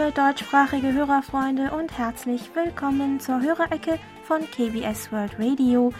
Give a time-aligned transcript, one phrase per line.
[0.00, 5.92] Liebe deutschsprachige Hörerfreunde und herzlich willkommen zur Hörerecke von KBS World Radio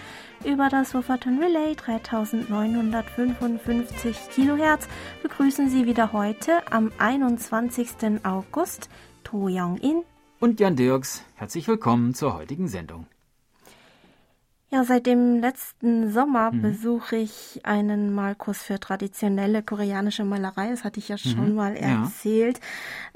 [0.43, 4.89] über das Wufferton Relay 3955 Kilohertz
[5.23, 8.23] begrüßen Sie wieder heute am 21.
[8.23, 8.89] August
[9.25, 10.03] To Young-in
[10.39, 11.23] und Jan Dirks.
[11.35, 13.07] Herzlich willkommen zur heutigen Sendung.
[14.73, 16.63] Ja, seit dem letzten Sommer mhm.
[16.63, 20.71] besuche ich einen Malkurs für traditionelle koreanische Malerei.
[20.71, 21.55] Das hatte ich ja schon mhm.
[21.57, 22.61] mal erzählt.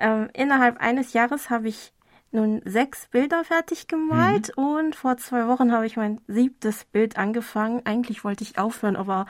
[0.01, 0.23] Ja.
[0.23, 1.93] Ähm, innerhalb eines Jahres habe ich
[2.33, 4.65] nun sechs Bilder fertig gemalt mhm.
[4.65, 7.83] und vor zwei Wochen habe ich mein siebtes Bild angefangen.
[7.85, 9.27] Eigentlich wollte ich aufhören, aber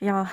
[0.00, 0.28] ja,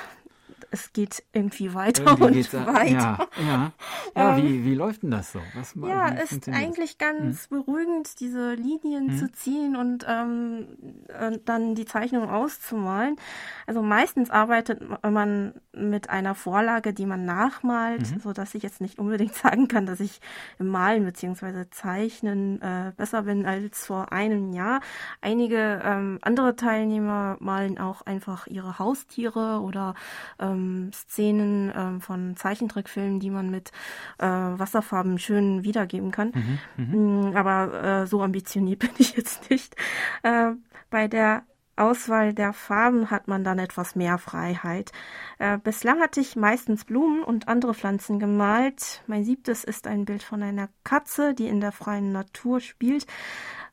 [0.71, 2.91] es geht irgendwie weiter irgendwie und weiter.
[2.91, 3.71] Ja, ja.
[4.15, 5.39] ja ähm, wie, wie läuft denn das so?
[5.55, 7.57] Was, ja, es ist eigentlich ganz hm?
[7.65, 9.17] beruhigend, diese Linien hm?
[9.17, 10.67] zu ziehen und ähm,
[11.45, 13.15] dann die Zeichnung auszumalen.
[13.67, 18.19] Also meistens arbeitet man mit einer Vorlage, die man nachmalt, mhm.
[18.19, 20.19] so dass ich jetzt nicht unbedingt sagen kann, dass ich
[20.59, 21.65] im Malen bzw.
[21.71, 24.81] Zeichnen äh, besser bin als vor einem Jahr.
[25.21, 29.95] Einige ähm, andere Teilnehmer malen auch einfach ihre Haustiere oder
[30.39, 33.71] ähm, ähm, Szenen ähm, von Zeichentrickfilmen, die man mit
[34.17, 36.31] äh, Wasserfarben schön wiedergeben kann.
[36.75, 37.29] Mhm, mhm.
[37.29, 39.75] Mm, aber äh, so ambitioniert bin ich jetzt nicht.
[40.23, 40.51] Äh,
[40.89, 41.43] bei der
[41.79, 44.91] Auswahl der Farben hat man dann etwas mehr Freiheit.
[45.37, 49.01] Äh, bislang hatte ich meistens Blumen und andere Pflanzen gemalt.
[49.07, 53.07] Mein siebtes ist ein Bild von einer Katze, die in der freien Natur spielt.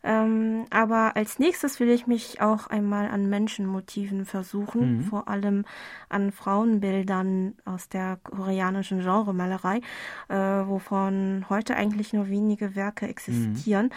[0.07, 5.01] Ähm, aber als nächstes will ich mich auch einmal an Menschenmotiven versuchen, mhm.
[5.03, 5.65] vor allem
[6.09, 9.81] an Frauenbildern aus der koreanischen Genremalerei,
[10.29, 13.87] äh, wovon heute eigentlich nur wenige Werke existieren.
[13.87, 13.93] Mhm.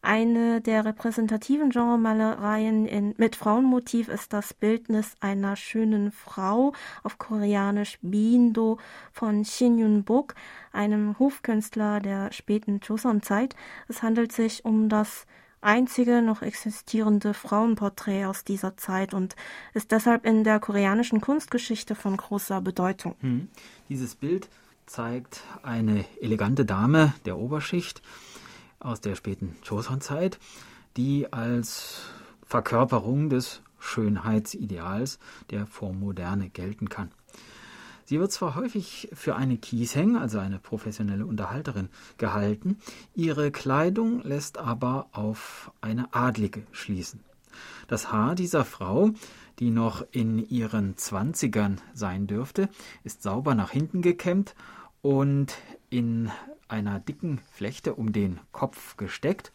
[0.00, 6.72] Eine der repräsentativen Genremalereien in, mit Frauenmotiv ist das Bildnis einer schönen Frau
[7.02, 8.78] auf Koreanisch Bindo
[9.12, 10.36] von Shin Yun-bok,
[10.72, 13.56] einem Hofkünstler der späten Joseon-Zeit.
[13.88, 15.26] Es handelt sich um das
[15.60, 19.36] einzige noch existierende Frauenporträt aus dieser Zeit und
[19.74, 23.16] ist deshalb in der koreanischen Kunstgeschichte von großer Bedeutung.
[23.20, 23.48] Hm.
[23.88, 24.48] Dieses Bild
[24.86, 28.02] zeigt eine elegante Dame der Oberschicht
[28.80, 30.38] aus der späten Joseon-Zeit,
[30.96, 32.02] die als
[32.46, 35.18] Verkörperung des Schönheitsideals
[35.50, 37.10] der Vormoderne gelten kann.
[38.08, 42.78] Sie wird zwar häufig für eine Kiesheng, also eine professionelle Unterhalterin, gehalten,
[43.14, 47.20] ihre Kleidung lässt aber auf eine Adlige schließen.
[47.86, 49.10] Das Haar dieser Frau,
[49.58, 52.70] die noch in ihren Zwanzigern sein dürfte,
[53.04, 54.54] ist sauber nach hinten gekämmt
[55.02, 55.58] und
[55.90, 56.30] in
[56.66, 59.52] einer dicken Flechte um den Kopf gesteckt,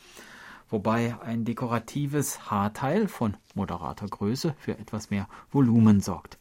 [0.69, 6.37] wobei ein dekoratives Haarteil von moderater Größe für etwas mehr Volumen sorgt.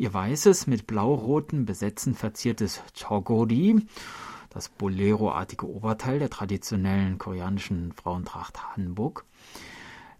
[0.00, 3.84] Ihr weißes, mit blau-roten Besetzen verziertes Chogori,
[4.48, 9.26] das Bolero-artige Oberteil der traditionellen koreanischen Frauentracht Hanbok,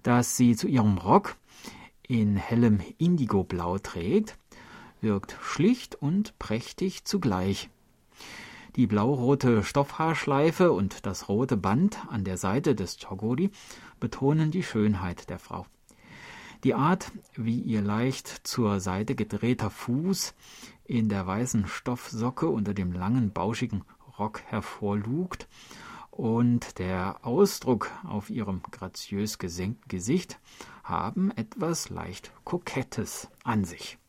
[0.03, 1.37] das sie zu ihrem Rock
[2.07, 4.37] in hellem Indigoblau trägt,
[5.01, 7.71] wirkt schlicht und prächtig zugleich.
[8.77, 13.51] Die blau-rote Stoffhaarschleife und das rote Band an der Seite des Chogori
[13.99, 15.65] betonen die Schönheit der Frau.
[16.63, 20.35] Die Art, wie ihr leicht zur Seite gedrehter Fuß
[20.85, 23.83] in der weißen Stoffsocke unter dem langen, bauschigen
[24.19, 25.49] Rock hervorlugt
[26.11, 30.39] und der Ausdruck auf ihrem graziös gesenkten Gesicht
[30.85, 34.00] haben etwas leicht Kokettes an sich.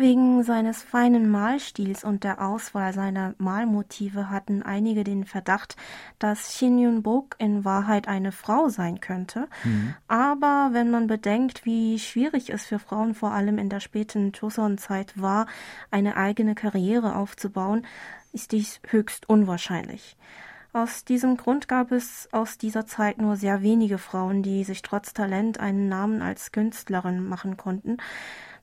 [0.00, 5.76] Wegen seines feinen Malstils und der Auswahl seiner Malmotive hatten einige den Verdacht,
[6.18, 9.46] dass Shin Yun-bok in Wahrheit eine Frau sein könnte.
[9.62, 9.94] Mhm.
[10.08, 15.20] Aber wenn man bedenkt, wie schwierig es für Frauen vor allem in der späten Joseon-Zeit
[15.20, 15.44] war,
[15.90, 17.86] eine eigene Karriere aufzubauen,
[18.32, 20.16] ist dies höchst unwahrscheinlich.
[20.72, 25.12] Aus diesem Grund gab es aus dieser Zeit nur sehr wenige Frauen, die sich trotz
[25.12, 27.98] Talent einen Namen als Künstlerin machen konnten.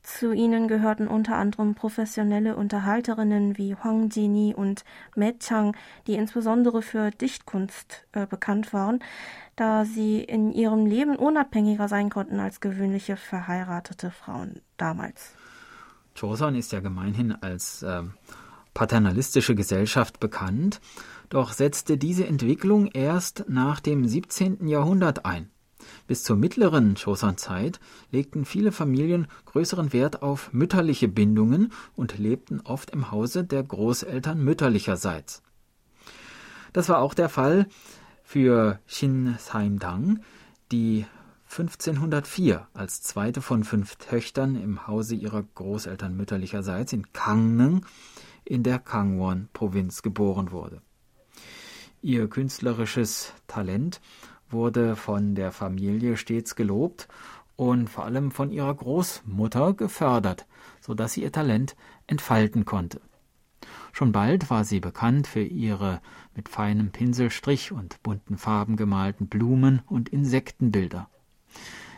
[0.08, 5.76] Zu ihnen gehörten unter anderem professionelle Unterhalterinnen wie Hwang Jini und Me Chang,
[6.08, 9.04] die insbesondere für Dichtkunst äh, bekannt waren,
[9.58, 15.36] da sie in ihrem Leben unabhängiger sein konnten als gewöhnliche verheiratete Frauen damals.
[16.16, 18.04] Joseon ist ja gemeinhin als äh,
[18.74, 20.80] paternalistische Gesellschaft bekannt,
[21.28, 24.70] doch setzte diese Entwicklung erst nach dem 17.
[24.70, 25.52] Jahrhundert ein.
[26.08, 27.82] Bis zur mittleren Joseon-Zeit
[28.12, 34.42] legten viele Familien größeren Wert auf mütterliche Bindungen und lebten oft im Hause der Großeltern
[34.42, 35.44] mütterlicherseits.
[36.72, 37.68] Das war auch der Fall
[38.24, 40.22] für Shin Saimdang,
[40.72, 41.06] die
[41.50, 47.86] 1504 als zweite von fünf Töchtern im Hause ihrer Großeltern mütterlicherseits in Gangneung
[48.46, 50.82] in der Kangwon-Provinz geboren wurde.
[52.02, 54.02] Ihr künstlerisches Talent
[54.50, 57.08] wurde von der Familie stets gelobt
[57.56, 60.46] und vor allem von ihrer Großmutter gefördert,
[60.80, 63.02] so dass sie ihr Talent entfalten konnte.
[63.92, 66.02] Schon bald war sie bekannt für ihre
[66.36, 71.10] mit feinem Pinselstrich und bunten Farben gemalten Blumen- und Insektenbilder.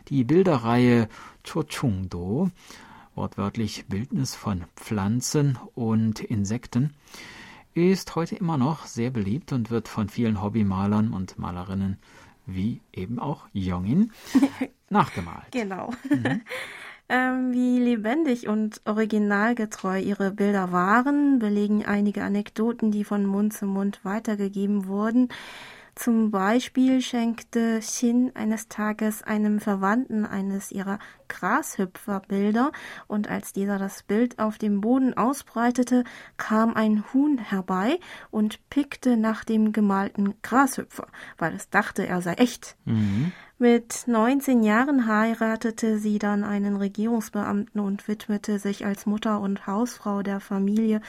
[0.08, 1.10] Die Bilderreihe
[1.44, 2.50] Chochungdo,
[3.16, 6.94] wortwörtlich Bildnis von Pflanzen und Insekten,
[7.74, 11.98] ist heute immer noch sehr beliebt und wird von vielen Hobbymalern und Malerinnen
[12.56, 14.12] wie eben auch Jongin
[14.90, 15.52] nachgemalt.
[15.52, 15.92] Genau.
[16.10, 16.42] Mhm.
[17.12, 23.66] Ähm, wie lebendig und originalgetreu ihre Bilder waren, belegen einige Anekdoten, die von Mund zu
[23.66, 25.30] Mund weitergegeben wurden.
[26.00, 30.98] Zum Beispiel schenkte Xin eines Tages einem Verwandten eines ihrer
[31.28, 32.72] Grashüpferbilder
[33.08, 36.06] und als dieser das Bild auf dem Boden ausbreitete,
[36.38, 38.00] kam ein Huhn herbei
[38.32, 41.08] und pickte nach dem gemalten Grashüpfer,
[41.38, 42.78] weil es dachte, er sei echt.
[42.86, 43.34] Mhm.
[43.58, 50.22] Mit 19 Jahren heiratete sie dann einen Regierungsbeamten und widmete sich als Mutter und Hausfrau
[50.24, 51.02] der Familie,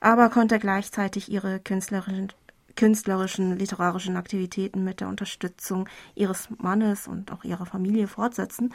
[0.00, 2.32] aber konnte gleichzeitig ihre künstlerischen
[2.76, 8.72] künstlerischen, literarischen Aktivitäten mit der Unterstützung ihres Mannes und auch ihrer Familie fortsetzen.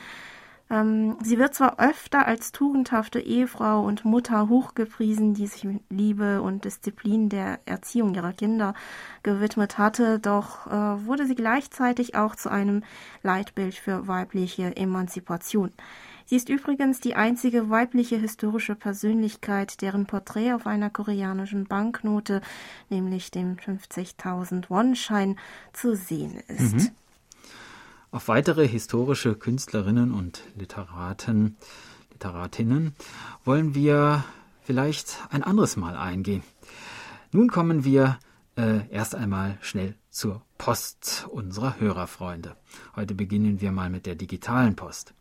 [0.72, 6.42] Ähm, sie wird zwar öfter als tugendhafte Ehefrau und Mutter hochgepriesen, die sich mit Liebe
[6.42, 8.74] und Disziplin der Erziehung ihrer Kinder
[9.22, 12.84] gewidmet hatte, doch äh, wurde sie gleichzeitig auch zu einem
[13.22, 15.72] Leitbild für weibliche Emanzipation.
[16.32, 22.40] Sie ist übrigens die einzige weibliche historische Persönlichkeit, deren Porträt auf einer koreanischen Banknote,
[22.90, 25.38] nämlich dem 50.000 Won-Schein,
[25.74, 26.74] zu sehen ist.
[26.76, 26.92] Mhm.
[28.12, 31.58] Auf weitere historische Künstlerinnen und Literaten,
[32.14, 32.96] Literatinnen
[33.44, 34.24] wollen wir
[34.62, 36.44] vielleicht ein anderes Mal eingehen.
[37.34, 38.20] Nun kommen wir
[38.56, 42.56] äh, erst einmal schnell zur Post unserer Hörerfreunde.
[42.96, 45.14] Heute beginnen wir mal mit der digitalen Post.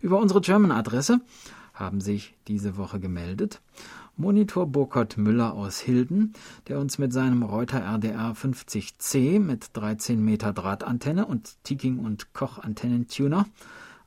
[0.00, 1.20] Über unsere German-Adresse
[1.74, 3.60] haben sich diese Woche gemeldet
[4.16, 6.34] Monitor Burkhard Müller aus Hilden,
[6.68, 12.58] der uns mit seinem Reuter RDR 50C mit 13 Meter Drahtantenne und Tiking und Koch
[12.58, 13.46] Antennentuner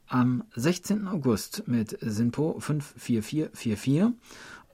[0.07, 1.07] am 16.
[1.07, 4.13] August mit SINPO 54444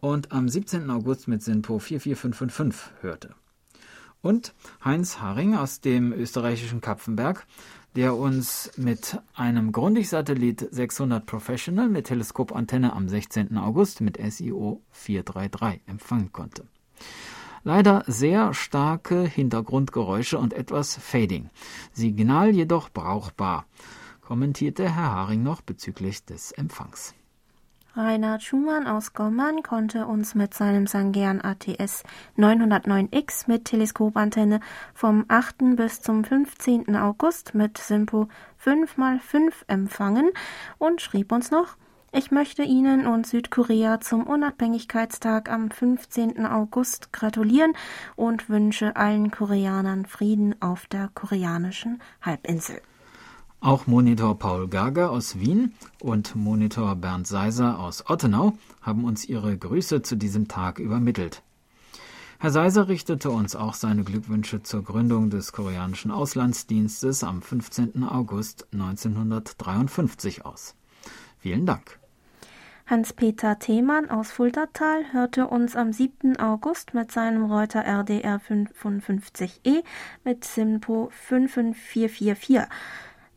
[0.02, 0.90] und am 17.
[0.90, 3.36] August mit SINPO 44555 hörte.
[4.22, 7.46] Und Heinz Haring aus dem österreichischen Kapfenberg,
[7.96, 13.58] der uns mit einem Grundig-Satellit 600 Professional mit Teleskopantenne am 16.
[13.58, 16.66] August mit SIO 433 empfangen konnte.
[17.64, 21.50] Leider sehr starke Hintergrundgeräusche und etwas Fading.
[21.92, 23.66] Signal jedoch brauchbar,
[24.22, 27.16] kommentierte Herr Haring noch bezüglich des Empfangs.
[27.96, 32.04] Reinhard Schumann aus Gommern konnte uns mit seinem Sangern ATS
[32.38, 34.60] 909X mit Teleskopantenne
[34.94, 35.76] vom 8.
[35.76, 36.96] bis zum 15.
[36.96, 38.28] August mit Simpo
[38.64, 40.30] 5x5 empfangen
[40.78, 41.78] und schrieb uns noch,
[42.12, 46.46] ich möchte Ihnen und Südkorea zum Unabhängigkeitstag am 15.
[46.46, 47.74] August gratulieren
[48.16, 52.82] und wünsche allen Koreanern Frieden auf der koreanischen Halbinsel.
[53.62, 59.58] Auch Monitor Paul Gager aus Wien und Monitor Bernd Seiser aus Ottenau haben uns ihre
[59.58, 61.44] Grüße zu diesem Tag übermittelt.
[62.40, 68.06] Herr Seiser richtete uns auch seine Glückwünsche zur Gründung des koreanischen Auslandsdienstes am 15.
[68.06, 70.76] August 1953 aus.
[71.40, 72.00] Vielen Dank.
[72.88, 76.38] Hans-Peter Themann aus Fuldatal hörte uns am 7.
[76.38, 79.84] August mit seinem Reuter RDR 55E
[80.24, 82.68] mit SIMPO 55444.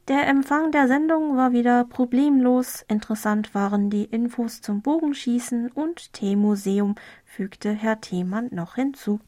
[0.08, 2.84] Der Empfang der Sendung war wieder problemlos.
[2.88, 9.20] Interessant waren die Infos zum Bogenschießen und Teemuseum, fügte Herr Themann noch hinzu.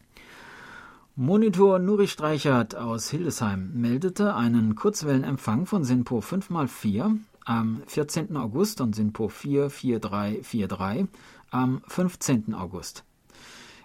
[1.15, 8.37] Monitor Nuri Streichert aus Hildesheim meldete einen Kurzwellenempfang von SINPO 5x4 am 14.
[8.37, 11.07] August und SINPO 44343
[11.53, 12.53] am 15.
[12.53, 13.05] August.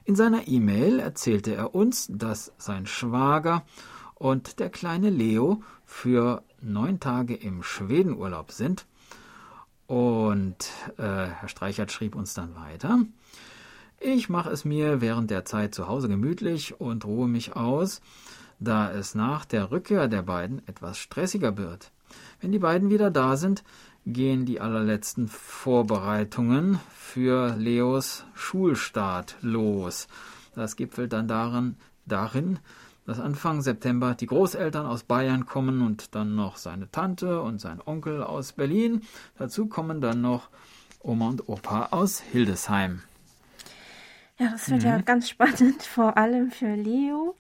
[0.06, 3.64] In seiner E-Mail erzählte er uns, dass sein Schwager
[4.16, 8.86] und der kleine Leo für neun Tage im Schwedenurlaub sind.
[9.88, 13.00] Und äh, Herr Streichert schrieb uns dann weiter.
[14.00, 18.02] Ich mache es mir während der Zeit zu Hause gemütlich und ruhe mich aus,
[18.60, 21.92] da es nach der Rückkehr der beiden etwas stressiger wird.
[22.40, 23.64] Wenn die beiden wieder da sind,
[24.06, 30.08] gehen die allerletzten Vorbereitungen für Leos Schulstart los.
[30.56, 31.76] Das gipfelt dann darin,
[32.06, 32.60] darin,
[33.10, 37.82] dass Anfang September die Großeltern aus Bayern kommen und dann noch seine Tante und sein
[37.84, 39.02] Onkel aus Berlin.
[39.40, 40.50] Dazu kommen dann noch
[41.02, 43.02] Oma und Opa aus Hildesheim.
[44.38, 44.88] Ja, das wird mhm.
[44.88, 47.36] ja ganz spannend, vor allem für Leo.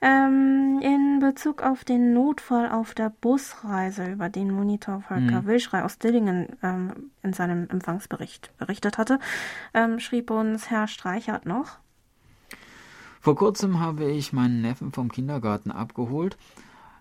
[0.00, 5.46] Ähm, in Bezug auf den Notfall auf der Busreise, über den Monitor Volker mhm.
[5.46, 9.18] Wilschrei aus Dillingen ähm, in seinem Empfangsbericht berichtet hatte,
[9.74, 11.80] ähm, schrieb uns Herr Streichert noch.
[13.20, 16.38] Vor kurzem habe ich meinen Neffen vom Kindergarten abgeholt.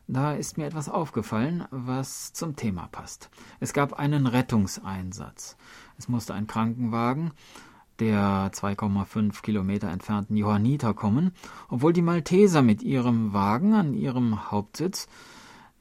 [0.08, 3.30] Da ist mir etwas aufgefallen, was zum Thema passt.
[3.62, 5.56] Es gab einen Rettungseinsatz.
[5.98, 7.32] Es musste ein Krankenwagen
[8.00, 11.32] der 2,5 Kilometer entfernten Johanniter kommen,
[11.70, 15.08] obwohl die Malteser mit ihrem Wagen an ihrem Hauptsitz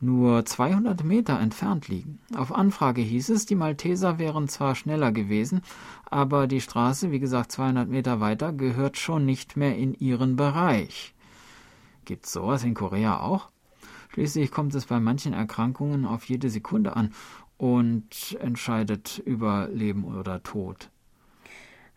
[0.01, 2.21] nur 200 Meter entfernt liegen.
[2.37, 5.63] Auf Anfrage hieß es, die Malteser wären zwar schneller gewesen,
[6.07, 11.15] aber die Straße, wie gesagt 200 Meter weiter, gehört schon nicht mehr in ihren Bereich.
[12.05, 13.51] Gibt's sowas in Korea auch?
[14.11, 17.13] Schließlich kommt es bei manchen Erkrankungen auf jede Sekunde an
[17.57, 20.91] und entscheidet über Leben oder Tod.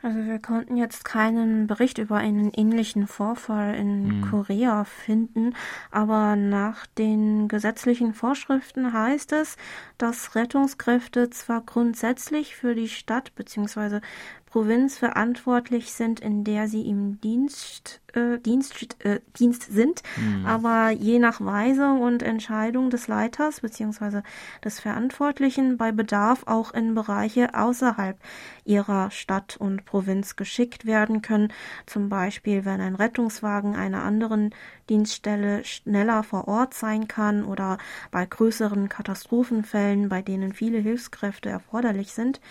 [0.03, 4.29] Also wir konnten jetzt keinen Bericht über einen ähnlichen Vorfall in mhm.
[4.29, 5.55] Korea finden,
[5.91, 9.57] aber nach den gesetzlichen Vorschriften heißt es,
[9.99, 13.99] dass Rettungskräfte zwar grundsätzlich für die Stadt bzw.
[14.51, 20.45] Provinz verantwortlich sind, in der sie im Dienst, äh, Dienst, äh, Dienst sind, mhm.
[20.45, 24.23] aber je nach Weisung und Entscheidung des Leiters bzw.
[24.61, 28.19] des Verantwortlichen bei Bedarf auch in Bereiche außerhalb
[28.65, 31.53] ihrer Stadt und Provinz geschickt werden können,
[31.85, 34.53] zum Beispiel wenn ein Rettungswagen einer anderen
[34.89, 37.77] Dienststelle schneller vor Ort sein kann oder
[38.11, 42.41] bei größeren Katastrophenfällen, bei denen viele Hilfskräfte erforderlich sind.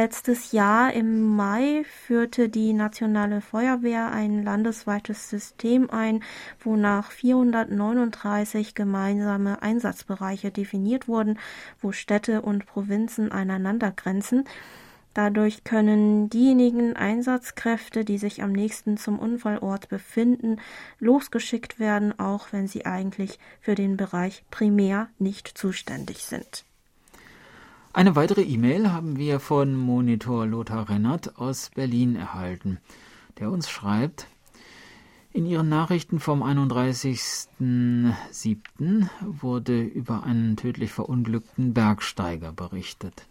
[0.00, 6.22] Letztes Jahr im Mai führte die Nationale Feuerwehr ein landesweites System ein,
[6.60, 11.36] wonach 439 gemeinsame Einsatzbereiche definiert wurden,
[11.82, 14.44] wo Städte und Provinzen aneinander grenzen.
[15.14, 20.60] Dadurch können diejenigen Einsatzkräfte, die sich am nächsten zum Unfallort befinden,
[21.00, 26.67] losgeschickt werden, auch wenn sie eigentlich für den Bereich primär nicht zuständig sind.
[27.98, 32.78] Eine weitere E-Mail haben wir von Monitor Lothar Rennert aus Berlin erhalten,
[33.40, 34.28] der uns schreibt,
[35.32, 39.08] in Ihren Nachrichten vom 31.07.
[39.20, 43.26] wurde über einen tödlich verunglückten Bergsteiger berichtet.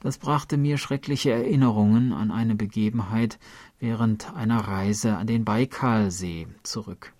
[0.00, 3.38] Das brachte mir schreckliche Erinnerungen an eine Begebenheit
[3.80, 7.14] während einer Reise an den Baikalsee zurück.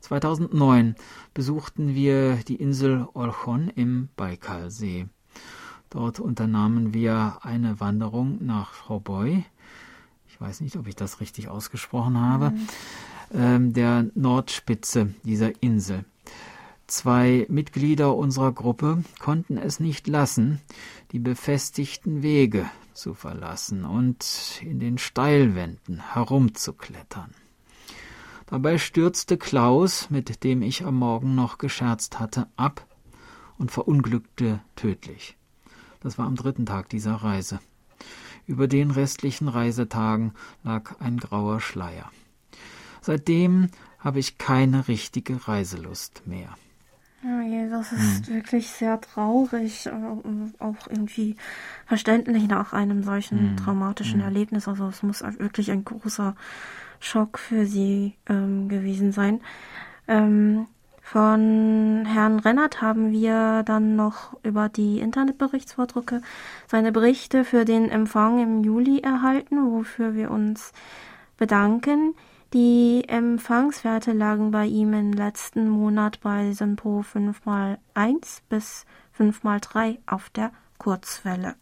[0.00, 0.94] 2009
[1.34, 5.06] besuchten wir die Insel Olchon im Baikalsee.
[5.94, 9.44] Dort unternahmen wir eine Wanderung nach Frau Boy.
[10.26, 12.50] Ich weiß nicht, ob ich das richtig ausgesprochen habe.
[12.50, 12.68] Mhm.
[13.32, 16.04] Ähm, der Nordspitze dieser Insel.
[16.88, 20.60] Zwei Mitglieder unserer Gruppe konnten es nicht lassen,
[21.12, 27.30] die befestigten Wege zu verlassen und in den Steilwänden herumzuklettern.
[28.46, 32.84] Dabei stürzte Klaus, mit dem ich am Morgen noch gescherzt hatte, ab
[33.58, 35.36] und verunglückte tödlich.
[36.04, 37.58] Das war am dritten Tag dieser Reise.
[38.46, 42.10] Über den restlichen Reisetagen lag ein grauer Schleier.
[43.00, 46.50] Seitdem habe ich keine richtige Reiselust mehr.
[47.22, 48.34] Ja, das ist hm.
[48.34, 49.88] wirklich sehr traurig,
[50.58, 51.36] auch irgendwie
[51.86, 53.56] verständlich nach einem solchen hm.
[53.56, 54.26] traumatischen hm.
[54.26, 54.68] Erlebnis.
[54.68, 56.36] Also es muss wirklich ein großer
[57.00, 59.40] Schock für Sie ähm, gewesen sein.
[60.06, 60.66] Ähm,
[61.14, 66.20] von Herrn Rennert haben wir dann noch über die Internetberichtsvordrucke
[66.66, 70.72] seine Berichte für den Empfang im Juli erhalten, wofür wir uns
[71.38, 72.16] bedanken.
[72.52, 78.84] Die Empfangswerte lagen bei ihm im letzten Monat bei Simpo 5x1 bis
[79.16, 81.54] 5x3 auf der Kurzwelle.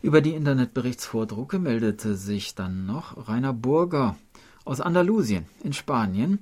[0.00, 4.16] Über die Internetberichtsvordrucke meldete sich dann noch Rainer Burger
[4.64, 6.38] aus Andalusien in Spanien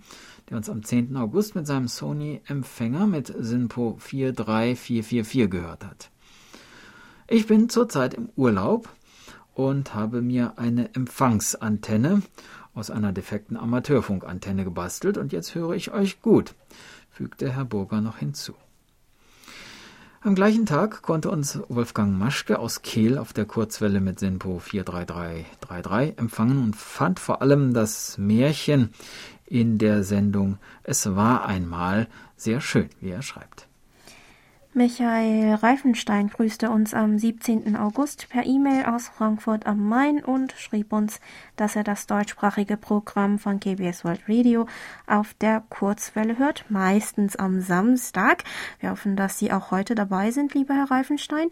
[0.52, 1.16] der uns am 10.
[1.16, 6.10] August mit seinem Sony-Empfänger mit SINPO 43444 gehört hat.
[7.26, 8.90] Ich bin zurzeit im Urlaub
[9.54, 12.20] und habe mir eine Empfangsantenne
[12.74, 16.54] aus einer defekten Amateurfunkantenne gebastelt und jetzt höre ich euch gut,
[17.08, 18.52] fügte Herr Burger noch hinzu.
[20.20, 26.18] Am gleichen Tag konnte uns Wolfgang Maschke aus Kehl auf der Kurzwelle mit SINPO 43333
[26.18, 28.90] empfangen und fand vor allem das Märchen
[29.52, 33.68] in der Sendung Es war einmal sehr schön, wie er schreibt.
[34.74, 37.76] Michael Reifenstein grüßte uns am 17.
[37.76, 41.20] August per E-Mail aus Frankfurt am Main und schrieb uns,
[41.56, 44.66] dass er das deutschsprachige Programm von KBS World Radio
[45.06, 48.44] auf der Kurzwelle hört, meistens am Samstag.
[48.80, 51.48] Wir hoffen, dass Sie auch heute dabei sind, lieber Herr Reifenstein.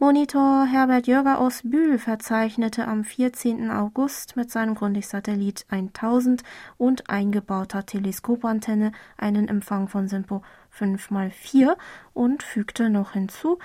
[0.00, 3.70] Monitor Herbert Jörger aus Bühl verzeichnete am 14.
[3.70, 6.42] August mit seinem Grundig-Satellit 1000
[6.76, 10.42] und eingebauter Teleskopantenne einen Empfang von SINPO
[10.76, 11.76] 5x4
[12.12, 13.58] und fügte noch hinzu,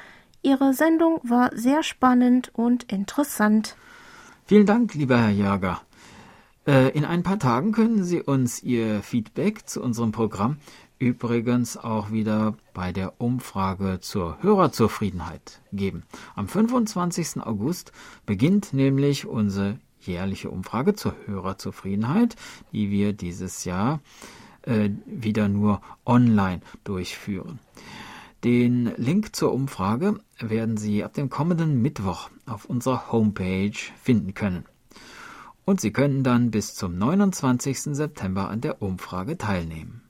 [0.44, 3.76] Ihre Sendung war sehr spannend und interessant.
[4.46, 5.82] Vielen Dank, lieber Herr Jörger.
[6.68, 10.58] Äh, in ein paar Tagen können Sie uns Ihr Feedback zu unserem Programm
[11.00, 16.04] übrigens auch wieder bei der Umfrage zur Hörerzufriedenheit geben.
[16.36, 17.42] Am 25.
[17.42, 17.94] August
[18.26, 22.36] beginnt nämlich unsere jährliche Umfrage zur Hörerzufriedenheit,
[22.74, 24.02] die wir dieses Jahr
[24.64, 27.60] äh, wieder nur online durchführen.
[28.44, 34.66] Den Link zur Umfrage werden Sie ab dem kommenden Mittwoch auf unserer Homepage finden können.
[35.66, 37.96] Und Sie können dann bis zum 29.
[37.96, 40.09] September an der Umfrage teilnehmen.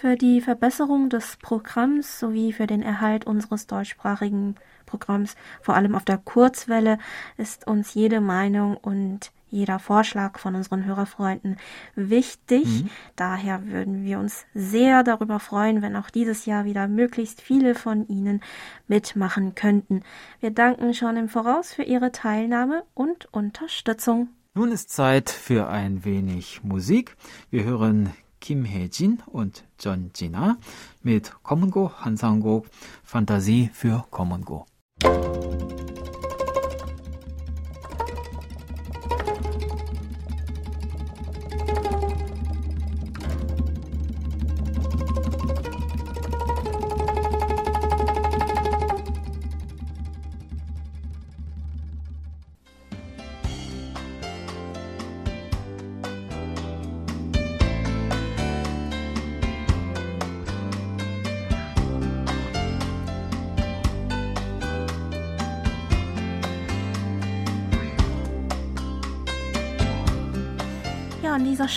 [0.00, 4.54] Für die Verbesserung des Programms sowie für den Erhalt unseres deutschsprachigen
[4.86, 6.96] Programms, vor allem auf der Kurzwelle,
[7.36, 11.58] ist uns jede Meinung und jeder Vorschlag von unseren Hörerfreunden
[11.96, 12.64] wichtig.
[12.64, 12.90] Mhm.
[13.14, 18.08] Daher würden wir uns sehr darüber freuen, wenn auch dieses Jahr wieder möglichst viele von
[18.08, 18.40] Ihnen
[18.88, 20.02] mitmachen könnten.
[20.40, 24.30] Wir danken schon im Voraus für Ihre Teilnahme und Unterstützung.
[24.54, 27.16] Nun ist Zeit für ein wenig Musik.
[27.50, 30.56] Wir hören Kim Hye-jin und John Jina
[31.02, 32.66] mit Common-Go Hansangok
[33.04, 34.66] Fantasie für Common-Go.
[35.02, 35.89] an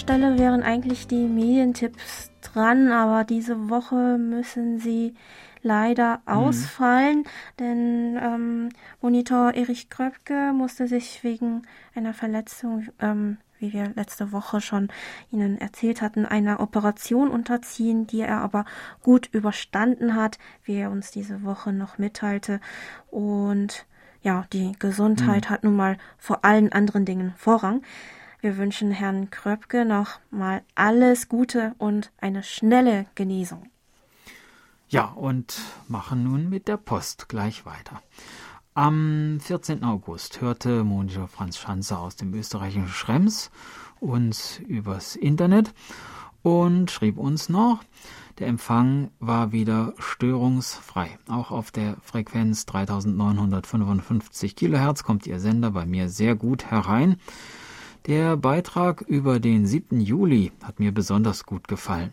[0.04, 5.16] Stelle wären eigentlich die Medientipps dran, aber diese Woche müssen sie
[5.62, 6.34] leider mhm.
[6.34, 7.24] ausfallen,
[7.58, 11.62] denn ähm, Monitor Erich Kröpke musste sich wegen
[11.96, 14.90] einer Verletzung, ähm, wie wir letzte Woche schon
[15.32, 18.66] Ihnen erzählt hatten, einer Operation unterziehen, die er aber
[19.02, 22.60] gut überstanden hat, wie er uns diese Woche noch mitteilte.
[23.10, 23.86] Und
[24.22, 25.50] ja, die Gesundheit mhm.
[25.50, 27.84] hat nun mal vor allen anderen Dingen Vorrang.
[28.44, 33.70] Wir wünschen Herrn Kröpke noch mal alles Gute und eine schnelle Genesung.
[34.90, 38.02] Ja, und machen nun mit der Post gleich weiter.
[38.74, 39.86] Am 14.
[39.86, 43.50] August hörte Monitor Franz Schanzer aus dem österreichischen Schrems
[44.02, 45.74] uns übers Internet
[46.42, 47.82] und schrieb uns noch,
[48.40, 51.18] der Empfang war wieder störungsfrei.
[51.30, 57.16] Auch auf der Frequenz 3955 Kilohertz kommt Ihr Sender bei mir sehr gut herein.
[58.06, 60.02] Der Beitrag über den 7.
[60.02, 62.12] Juli hat mir besonders gut gefallen.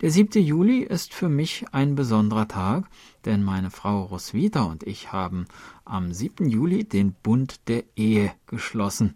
[0.00, 0.42] Der 7.
[0.42, 2.86] Juli ist für mich ein besonderer Tag,
[3.26, 5.44] denn meine Frau Roswitha und ich haben
[5.84, 6.48] am 7.
[6.48, 9.14] Juli den Bund der Ehe geschlossen.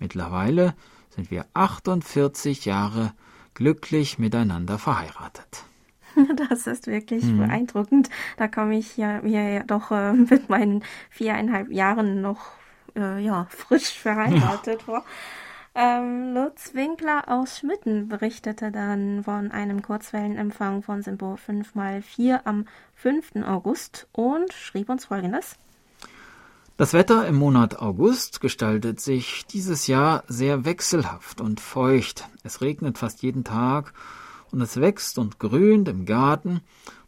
[0.00, 0.74] Mittlerweile
[1.10, 3.12] sind wir 48 Jahre
[3.54, 5.64] glücklich miteinander verheiratet.
[6.48, 7.38] Das ist wirklich mhm.
[7.38, 8.10] beeindruckend.
[8.38, 12.57] Da komme ich ja mir ja doch äh, mit meinen viereinhalb Jahren noch
[12.98, 15.04] äh, ja, frisch verheiratet war.
[15.74, 23.36] Ähm, Lutz Winkler aus Schmitten berichtete dann von einem Kurzwellenempfang von Symbol 5x4 am 5.
[23.46, 25.56] August und schrieb uns folgendes.
[26.76, 32.28] Das Wetter im Monat August gestaltet sich dieses Jahr sehr wechselhaft und feucht.
[32.42, 33.92] Es regnet fast jeden Tag
[34.50, 36.60] und es wächst und grünt im Garten,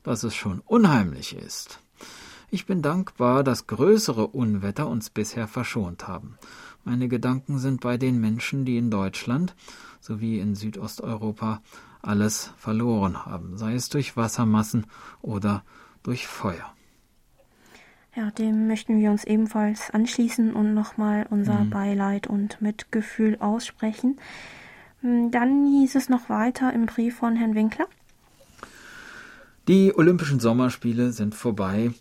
[0.03, 1.81] dass es schon unheimlich ist.
[2.53, 6.37] Ich bin dankbar, dass größere Unwetter uns bisher verschont haben.
[6.85, 9.55] Meine Gedanken sind bei den Menschen, die in Deutschland
[10.01, 11.63] sowie in Südosteuropa
[12.03, 14.87] alles verloren haben, sei es durch Wassermassen
[15.23, 15.63] oder
[16.03, 16.75] durch Feuer.
[18.17, 21.71] Ja, dem möchten wir uns ebenfalls anschließen und nochmal unser mhm.
[21.71, 24.19] Beileid und Mitgefühl aussprechen.
[25.03, 27.87] Hm, dann hieß es noch weiter im Brief von Herrn Winkler.
[29.69, 31.93] Die Olympischen Sommerspiele sind vorbei.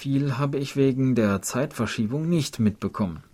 [0.00, 3.24] Viel habe ich wegen der Zeitverschiebung nicht mitbekommen.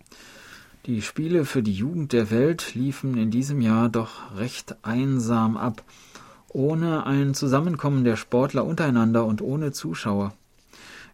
[0.87, 5.83] Die Spiele für die Jugend der Welt liefen in diesem Jahr doch recht einsam ab,
[6.47, 10.33] ohne ein Zusammenkommen der Sportler untereinander und ohne Zuschauer.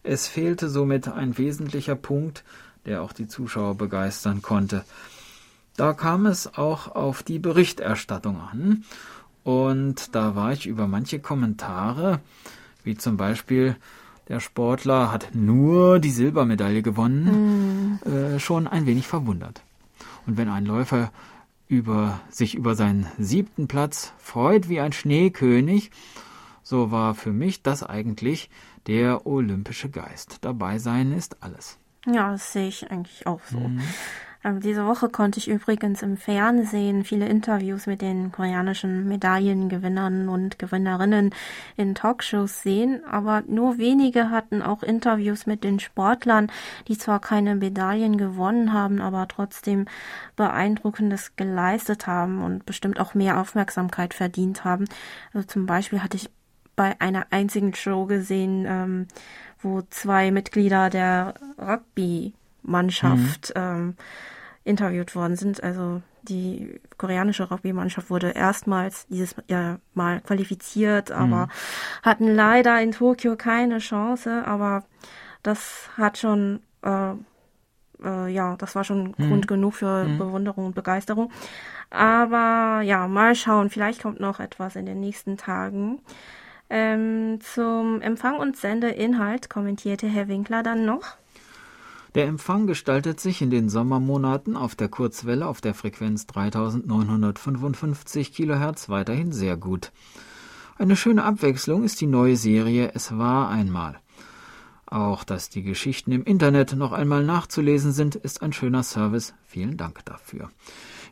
[0.04, 2.46] Es fehlte somit ein wesentlicher Punkt,
[2.86, 4.86] der auch die Zuschauer begeistern konnte.
[5.76, 8.86] Da kam es auch auf die Berichterstattung an,
[9.44, 12.22] und da war ich über manche Kommentare,
[12.86, 13.76] wie zum Beispiel
[14.32, 18.08] der Sportler hat nur die Silbermedaille gewonnen, mm.
[18.08, 19.62] äh, schon ein wenig verwundert.
[20.26, 21.12] Und wenn ein Läufer
[21.68, 25.92] über, sich über seinen siebten Platz freut wie ein Schneekönig,
[26.64, 28.50] so war für mich das eigentlich
[28.88, 30.38] der olympische Geist.
[30.40, 31.78] Dabei sein ist alles.
[32.06, 33.60] Ja, das sehe ich eigentlich auch so.
[33.60, 33.82] Mhm.
[34.44, 40.58] Ähm, diese Woche konnte ich übrigens im Fernsehen viele Interviews mit den koreanischen Medaillengewinnern und
[40.58, 41.34] Gewinnerinnen
[41.78, 46.52] in Talkshows sehen, aber nur wenige hatten auch Interviews mit den Sportlern,
[46.88, 49.86] die zwar keine Medaillen gewonnen haben, aber trotzdem
[50.36, 54.86] beeindruckendes geleistet haben und bestimmt auch mehr Aufmerksamkeit verdient haben.
[55.34, 56.30] Also zum Beispiel hatte ich
[56.76, 59.08] bei einer einzigen Show gesehen, ähm,
[59.62, 61.36] wo zwei Mitglieder der
[62.64, 63.62] Rugby-Mannschaft mhm.
[63.62, 63.96] ähm,
[64.64, 65.64] interviewt worden sind.
[65.64, 71.50] Also die koreanische Rugby-Mannschaft wurde erstmals dieses Jahr mal qualifiziert, aber mhm.
[72.04, 74.44] hatten leider in Tokio keine Chance.
[74.46, 74.84] Aber
[75.44, 77.14] das hat schon, äh,
[78.04, 79.28] äh, ja, das war schon mhm.
[79.28, 80.18] Grund genug für mhm.
[80.20, 81.32] Bewunderung und Begeisterung.
[81.90, 86.00] Aber ja, mal schauen, vielleicht kommt noch etwas in den nächsten Tagen.
[86.70, 91.18] Ähm, zum Empfang und Sendeinhalt kommentierte Herr Winkler dann noch.
[92.16, 98.90] Der Empfang gestaltet sich in den Sommermonaten auf der Kurzwelle auf der Frequenz 3955 kHz
[98.90, 99.92] weiterhin sehr gut.
[100.78, 104.00] Eine schöne Abwechslung ist die neue Serie Es war einmal.
[104.86, 109.34] Auch dass die Geschichten im Internet noch einmal nachzulesen sind, ist ein schöner Service.
[109.46, 110.50] Vielen Dank dafür.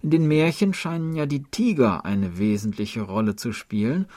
[0.02, 4.08] In den Märchen scheinen ja die Tiger eine wesentliche Rolle zu spielen,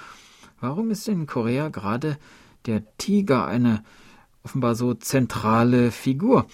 [0.62, 2.18] Warum ist in Korea gerade
[2.66, 3.82] der Tiger eine
[4.44, 6.46] offenbar so zentrale Figur?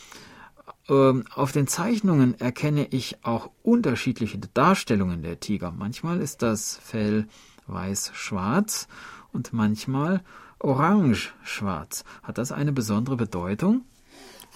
[0.88, 5.72] Ähm, auf den Zeichnungen erkenne ich auch unterschiedliche Darstellungen der Tiger.
[5.72, 7.26] Manchmal ist das Fell
[7.66, 8.88] weiß-schwarz
[9.32, 10.22] und manchmal
[10.60, 12.04] orange-schwarz.
[12.22, 13.84] Hat das eine besondere Bedeutung?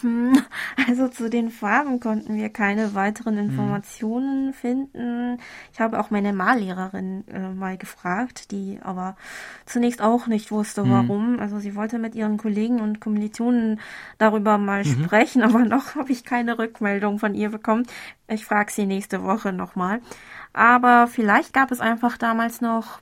[0.02, 0.42] Hm,
[0.88, 3.50] also zu den Farben konnten wir keine weiteren hm.
[3.50, 4.52] Informationen hm.
[4.52, 5.38] finden.
[5.72, 9.16] Ich habe auch meine Mallehrerin äh, mal gefragt, die aber
[9.64, 10.90] zunächst auch nicht wusste, hm.
[10.90, 11.38] warum.
[11.38, 13.80] Also sie wollte mit ihren Kollegen und Kommilitonen
[14.18, 15.04] darüber mal mhm.
[15.04, 17.86] sprechen, aber noch habe ich keine Rückmeldung von ihr bekommen.
[18.28, 20.00] Ich frage sie nächste Woche nochmal.
[20.52, 23.00] Aber vielleicht gab es einfach damals noch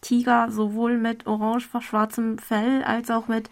[0.00, 3.50] Tiger sowohl mit orange-schwarzem Fell als auch mit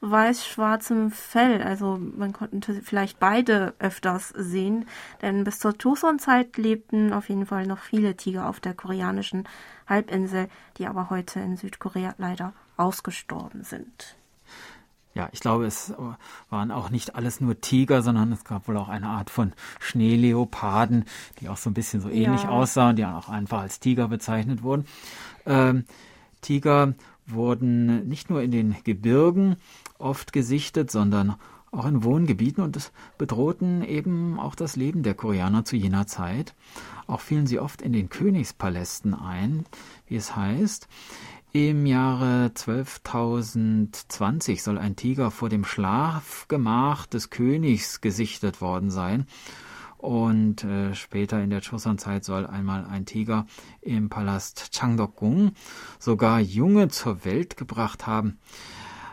[0.00, 1.62] weiß-schwarzem Fell.
[1.62, 4.86] Also man konnte vielleicht beide öfters sehen,
[5.22, 9.48] denn bis zur Joseon-Zeit lebten auf jeden Fall noch viele Tiger auf der koreanischen
[9.86, 14.16] Halbinsel, die aber heute in Südkorea leider ausgestorben sind.
[15.14, 15.92] Ja, ich glaube, es
[16.48, 21.06] waren auch nicht alles nur Tiger, sondern es gab wohl auch eine Art von Schneeleoparden,
[21.40, 22.50] die auch so ein bisschen so ähnlich ja.
[22.50, 24.86] aussahen, die auch einfach als Tiger bezeichnet wurden.
[25.44, 25.86] Ähm,
[26.40, 26.94] Tiger
[27.30, 29.56] wurden nicht nur in den Gebirgen
[29.98, 31.36] oft gesichtet, sondern
[31.70, 36.54] auch in Wohngebieten und bedrohten eben auch das Leben der Koreaner zu jener Zeit.
[37.06, 39.66] Auch fielen sie oft in den Königspalästen ein,
[40.06, 40.88] wie es heißt.
[41.52, 49.26] Im Jahre 12.020 soll ein Tiger vor dem Schlafgemach des Königs gesichtet worden sein.
[49.98, 53.46] Und äh, später in der Joseon-Zeit soll einmal ein Tiger
[53.80, 55.52] im Palast Changdok-gung
[55.98, 58.38] sogar Junge zur Welt gebracht haben.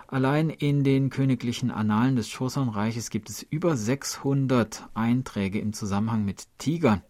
[0.08, 6.48] Allein in den königlichen Annalen des Joseon-Reiches gibt es über 600 Einträge im Zusammenhang mit
[6.60, 7.02] Tigern.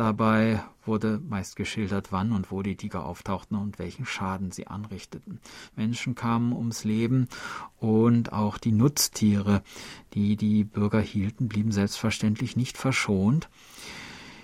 [0.00, 5.40] Dabei wurde meist geschildert, wann und wo die Tiger auftauchten und welchen Schaden sie anrichteten.
[5.76, 7.28] Menschen kamen ums Leben
[7.80, 9.62] und auch die Nutztiere,
[10.14, 13.50] die die Bürger hielten, blieben selbstverständlich nicht verschont.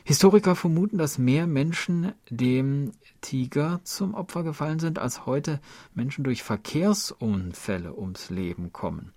[0.05, 2.93] Historiker vermuten, dass mehr Menschen dem
[3.23, 5.63] Tiger zum Opfer gefallen sind, als heute
[5.95, 9.15] Menschen durch Verkehrsunfälle ums Leben kommen.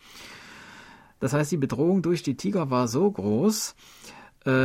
[1.19, 3.75] Das heißt, die Bedrohung durch die Tiger war so groß,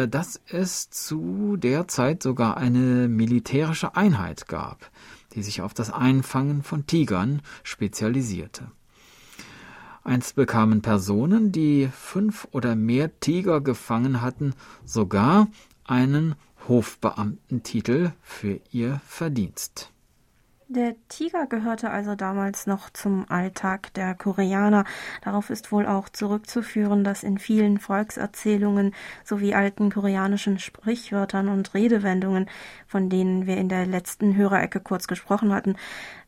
[0.08, 4.90] dass es zu der Zeit sogar eine militärische Einheit gab,
[5.34, 8.70] die sich auf das Einfangen von Tigern spezialisierte.
[10.02, 14.52] Einst bekamen Personen, die fünf oder mehr Tiger gefangen hatten,
[14.84, 15.48] sogar
[15.84, 16.34] einen
[16.68, 19.93] Hofbeamtentitel für ihr Verdienst.
[20.68, 24.84] Der Tiger gehörte also damals noch zum Alltag der Koreaner.
[25.22, 32.48] Darauf ist wohl auch zurückzuführen, dass in vielen Volkserzählungen sowie alten koreanischen Sprichwörtern und Redewendungen,
[32.86, 35.76] von denen wir in der letzten Hörerecke kurz gesprochen hatten,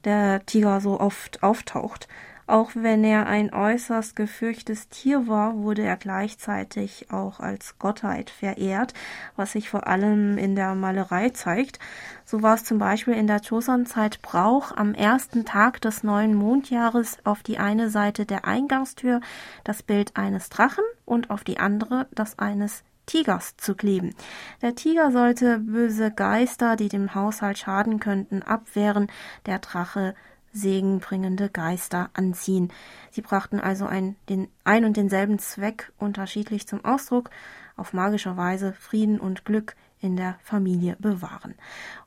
[0.04, 2.06] der Tiger so oft auftaucht.
[2.48, 8.94] Auch wenn er ein äußerst gefürchtes Tier war, wurde er gleichzeitig auch als Gottheit verehrt,
[9.34, 11.80] was sich vor allem in der Malerei zeigt.
[12.24, 17.18] So war es zum Beispiel in der Joseon-Zeit Brauch, am ersten Tag des neuen Mondjahres
[17.24, 19.20] auf die eine Seite der Eingangstür
[19.64, 24.14] das Bild eines Drachen und auf die andere das eines Tigers zu kleben.
[24.62, 29.08] Der Tiger sollte böse Geister, die dem Haushalt schaden könnten, abwehren,
[29.46, 30.14] der Drache
[30.56, 32.72] segenbringende Geister anziehen.
[33.10, 37.30] Sie brachten also ein, den, ein und denselben Zweck unterschiedlich zum Ausdruck,
[37.76, 41.54] auf magische Weise Frieden und Glück in der Familie bewahren.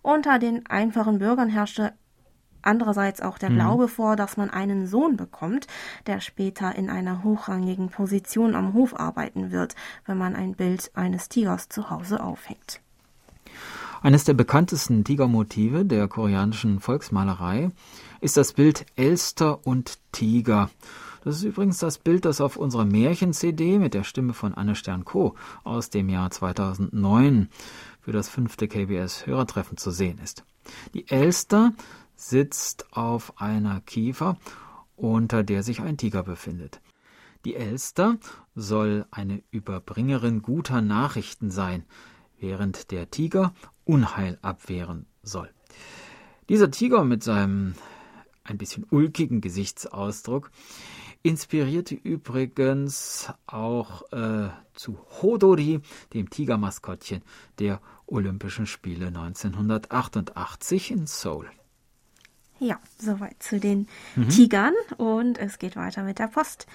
[0.02, 1.94] Unter den einfachen Bürgern herrschte
[2.62, 3.56] andererseits auch der mhm.
[3.56, 5.68] Glaube vor, dass man einen Sohn bekommt,
[6.08, 11.30] der später in einer hochrangigen Position am Hof arbeiten wird, wenn man ein Bild eines
[11.30, 12.82] Tigers zu Hause aufhängt.
[14.02, 17.72] Eines der bekanntesten Tigermotive der koreanischen Volksmalerei
[18.22, 20.70] ist das Bild Elster und Tiger.
[21.24, 25.36] Das ist übrigens das Bild, das auf unserer Märchen-CD mit der Stimme von Anne Stern-Co.
[25.64, 27.50] aus dem Jahr 2009
[28.02, 30.44] für das fünfte KBS-Hörertreffen zu sehen ist.
[30.94, 31.74] Die Elster
[32.16, 34.38] sitzt auf einer Kiefer,
[34.96, 36.82] unter der sich ein Tiger befindet.
[37.46, 38.18] Die Elster
[38.56, 41.86] soll eine Überbringerin guter Nachrichten sein,
[42.40, 43.54] während der Tiger
[43.86, 45.50] Unheil abwehren soll.
[46.50, 47.76] Dieser Tiger mit seinem
[48.50, 50.52] ein bisschen ulkigen Gesichtsausdruck
[51.24, 55.82] inspirierte übrigens auch äh, zu Hodori,
[56.14, 57.22] dem Tigermaskottchen
[57.60, 61.50] der Olympischen Spiele 1988 in Seoul.
[62.60, 64.30] Ja, soweit zu den mhm.
[64.30, 66.68] Tigern und es geht weiter mit der Post.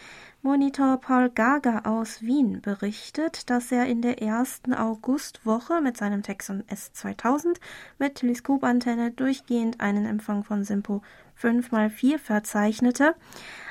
[0.44, 6.62] Monitor Paul Gaga aus Wien berichtet, dass er in der ersten Augustwoche mit seinem Texon
[6.64, 7.57] S2000
[7.98, 11.00] mit Teleskopantenne durchgehend einen Empfang von Simpo
[11.42, 13.14] 5x4 verzeichnete.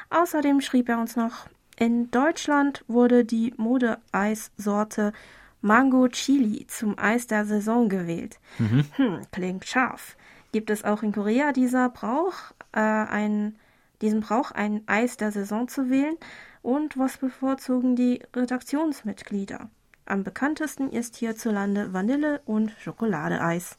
[0.10, 5.14] Außerdem schrieb er uns noch, in Deutschland wurde die Modeeissorte
[5.62, 8.40] Mango Chili zum Eis der Saison gewählt.
[8.58, 8.86] Mhm.
[8.98, 10.18] Hm, klingt scharf
[10.54, 12.34] gibt es auch in Korea dieser Brauch,
[12.72, 13.56] äh, ein,
[14.02, 16.16] diesen Brauch, ein Eis der Saison zu wählen.
[16.64, 19.70] Und was bevorzugen die Redaktionsmitglieder?
[20.06, 23.78] Am bekanntesten ist hierzulande Vanille- und Schokoladeeis.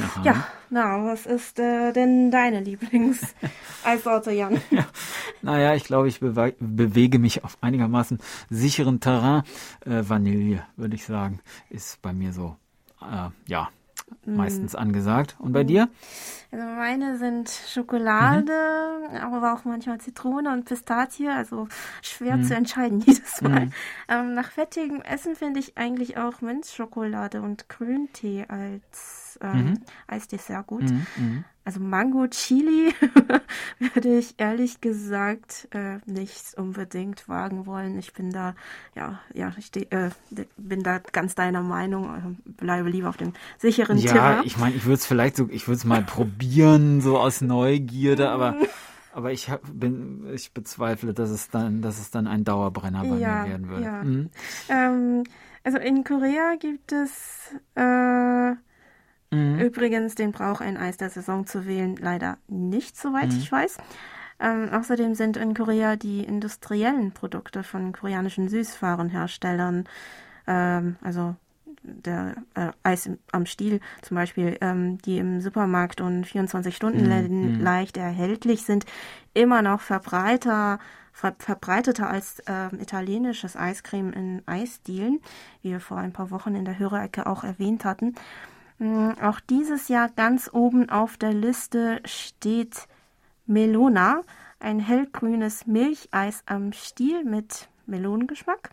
[0.00, 0.22] Aha.
[0.24, 4.60] Ja, na, was ist äh, denn deine Lieblingseissorte, Jan?
[4.70, 4.86] ja.
[5.42, 8.18] Naja, ich glaube, ich bewe bewege mich auf einigermaßen
[8.50, 9.42] sicheren Terrain.
[9.84, 12.56] Äh, Vanille, würde ich sagen, ist bei mir so,
[13.00, 13.68] äh, ja,
[14.24, 14.36] Mm.
[14.36, 15.36] meistens angesagt.
[15.38, 15.66] Und bei mm.
[15.66, 15.88] dir?
[16.50, 18.52] Also meine sind Schokolade,
[19.10, 19.16] mhm.
[19.16, 21.66] aber auch manchmal Zitrone und Pistazie, also
[22.00, 22.44] schwer mhm.
[22.44, 23.66] zu entscheiden jedes Mal.
[23.66, 23.72] Mhm.
[24.08, 29.78] Ähm, nach fettigem Essen finde ich eigentlich auch Minzschokolade und Grüntee als ähm, mhm.
[30.06, 30.90] Eisdessert gut.
[30.90, 31.44] Mhm, mhm.
[31.66, 32.92] Also Mango Chili
[33.78, 37.98] würde ich ehrlich gesagt äh, nicht unbedingt wagen wollen.
[37.98, 38.54] Ich bin da,
[38.94, 40.10] ja, ja, ich äh,
[40.58, 42.04] bin da ganz deiner Meinung.
[42.46, 44.36] Äh, bleibe lieber auf dem sicheren ja, Terrain.
[44.38, 47.40] Ja, ich meine, ich würde es vielleicht so, ich würde es mal probieren, so aus
[47.40, 48.56] Neugierde, aber
[49.14, 53.16] aber ich hab, bin, ich bezweifle, dass es dann, dass es dann ein Dauerbrenner bei
[53.16, 53.84] ja, mir werden würde.
[53.84, 54.02] Ja.
[54.02, 54.30] Mhm.
[54.68, 55.24] Ähm,
[55.62, 58.52] also in Korea gibt es äh,
[59.34, 59.60] Mhm.
[59.60, 63.38] Übrigens den Brauch, ein Eis der Saison zu wählen, leider nicht, soweit mhm.
[63.38, 63.78] ich weiß.
[64.40, 69.84] Ähm, außerdem sind in Korea die industriellen Produkte von koreanischen Süßwarenherstellern,
[70.46, 71.36] ähm, also
[71.82, 77.60] der äh, Eis im, am Stiel zum Beispiel, ähm, die im Supermarkt und 24-Stunden-Läden mhm.
[77.60, 78.86] leicht erhältlich sind,
[79.34, 80.78] immer noch verbreiter,
[81.12, 85.20] ver verbreiteter als äh, italienisches Eiscreme in Eisdielen,
[85.62, 88.14] wie wir vor ein paar Wochen in der Hörerecke auch erwähnt hatten.
[88.78, 92.88] Hm, auch dieses Jahr ganz oben auf der Liste steht
[93.46, 94.22] Melona,
[94.58, 98.70] ein hellgrünes Milcheis am Stiel mit Melonengeschmack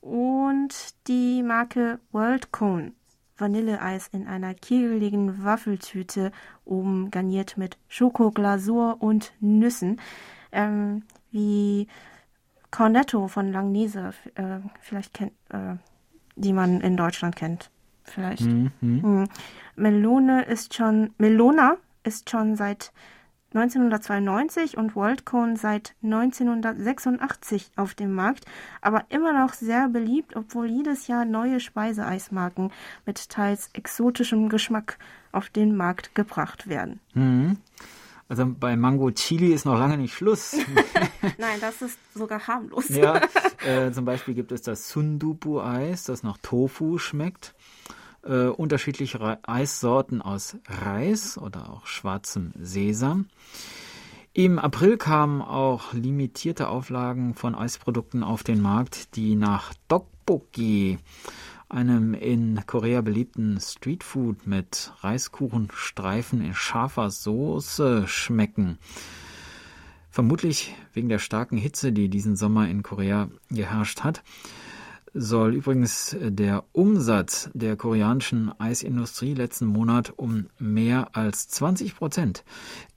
[0.00, 0.74] und
[1.06, 2.92] die Marke World Cone.
[3.36, 6.32] Vanilleeis in einer kegeligen Waffeltüte,
[6.64, 10.00] oben garniert mit Schokoglasur und Nüssen,
[10.50, 11.86] ähm, wie
[12.72, 15.76] Cornetto von Langnese, äh, vielleicht kennt, äh,
[16.34, 17.70] die man in Deutschland kennt
[18.08, 18.44] vielleicht.
[18.44, 18.72] Mhm.
[18.80, 19.28] Mhm.
[19.76, 22.92] Melone ist schon, Melona ist schon seit
[23.54, 28.44] 1992 und Worldcone seit 1986 auf dem Markt,
[28.82, 32.70] aber immer noch sehr beliebt, obwohl jedes Jahr neue Speiseeismarken
[33.06, 34.98] mit teils exotischem Geschmack
[35.32, 37.00] auf den Markt gebracht werden.
[37.14, 37.56] Mhm.
[38.28, 40.54] Also bei Mango Chili ist noch lange nicht Schluss.
[41.38, 42.88] Nein, das ist sogar harmlos.
[42.90, 43.22] ja,
[43.66, 47.54] äh, zum Beispiel gibt es das Sundubu-Eis, das nach Tofu schmeckt
[48.28, 53.26] äh, unterschiedliche Eissorten aus Reis oder auch schwarzem Sesam.
[54.32, 60.98] Im April kamen auch limitierte Auflagen von Eisprodukten auf den Markt, die nach Tteokbokki,
[61.68, 68.78] einem in Korea beliebten Streetfood mit Reiskuchenstreifen in scharfer Soße schmecken.
[70.10, 74.22] Vermutlich wegen der starken Hitze, die diesen Sommer in Korea geherrscht hat
[75.14, 82.44] soll übrigens der Umsatz der koreanischen Eisindustrie letzten Monat um mehr als 20 Prozent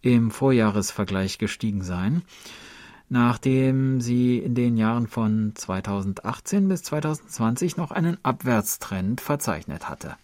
[0.02, 2.24] im Vorjahresvergleich gestiegen sein,
[3.12, 10.16] nachdem sie in den Jahren von 2018 bis 2020 noch einen Abwärtstrend verzeichnet hatte.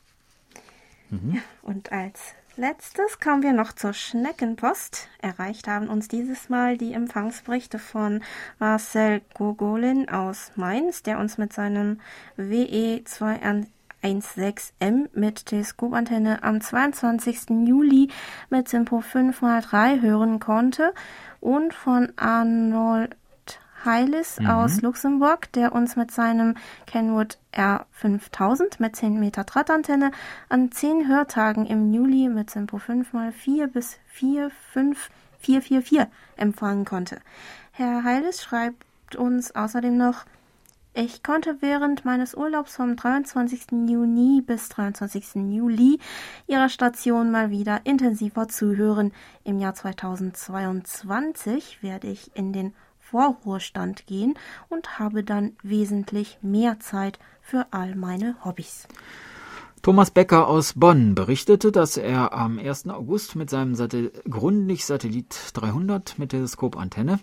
[1.09, 1.41] Mhm.
[1.61, 5.09] Und als letztes kommen wir noch zur Schneckenpost.
[5.21, 8.23] Erreicht haben uns dieses Mal die Empfangsberichte von
[8.57, 11.99] Marcel Gogolin aus Mainz, der uns mit seinem
[12.37, 13.03] WE
[14.03, 17.49] 216M mit Teleskopantenne am 22.
[17.65, 18.09] Juli
[18.49, 20.93] mit Simpo 5x3 hören konnte
[21.39, 23.15] und von Arnold
[23.85, 24.47] Heilis mhm.
[24.47, 26.55] aus Luxemburg, der uns mit seinem
[26.85, 30.11] Kenwood R5000 mit 10 Meter Drahtantenne
[30.49, 37.19] an 10 Hörtagen im Juli mit Tempo 5 x 4 bis 45444 empfangen konnte.
[37.71, 40.25] Herr Heilis schreibt uns außerdem noch,
[40.97, 43.87] ich konnte während meines Urlaubs vom 23.
[43.87, 45.51] Juni bis 23.
[45.51, 45.99] Juli
[46.47, 49.11] Ihrer Station mal wieder intensiver zuhören.
[49.43, 54.33] Im Jahr 2022 werde ich in den Vorruhestand gehen
[54.69, 58.87] und habe dann wesentlich mehr Zeit für all meine Hobbys.
[59.83, 62.89] Thomas Becker aus Bonn berichtete, dass er am 1.
[62.89, 67.19] August mit seinem Satel Grundig-Satellit 300 mit Teleskopantenne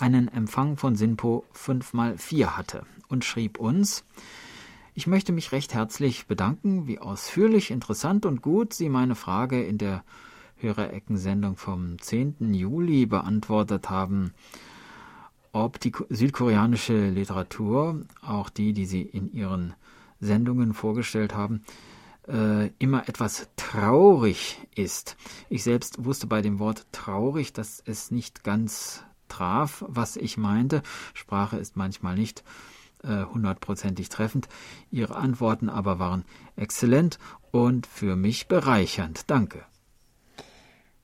[0.00, 4.04] einen Empfang von SINPO 5x4 hatte und schrieb uns,
[4.94, 9.78] ich möchte mich recht herzlich bedanken, wie ausführlich, interessant und gut Sie meine Frage in
[9.78, 10.04] der
[10.56, 12.52] Hörereckensendung vom 10.
[12.52, 14.32] Juli beantwortet haben
[15.52, 19.74] ob die südkoreanische Literatur, auch die, die Sie in Ihren
[20.20, 21.62] Sendungen vorgestellt haben,
[22.28, 25.16] äh, immer etwas traurig ist.
[25.48, 30.82] Ich selbst wusste bei dem Wort traurig, dass es nicht ganz traf, was ich meinte.
[31.14, 32.44] Sprache ist manchmal nicht
[33.02, 34.48] äh, hundertprozentig treffend.
[34.90, 36.24] Ihre Antworten aber waren
[36.56, 37.18] exzellent
[37.50, 39.30] und für mich bereichernd.
[39.30, 39.64] Danke.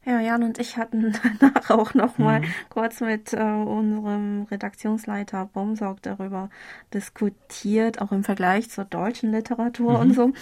[0.05, 2.45] Ja, Jan und ich hatten danach auch noch mal mhm.
[2.69, 6.49] kurz mit äh, unserem Redaktionsleiter Bomsaug darüber
[6.95, 10.01] diskutiert, auch im Vergleich zur deutschen Literatur mhm.
[10.01, 10.33] und so.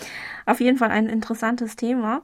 [0.45, 2.21] Auf jeden Fall ein interessantes Thema.